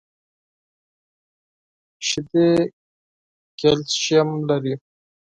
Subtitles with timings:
[2.07, 2.47] شیدې
[3.59, 4.73] کلسیم لري.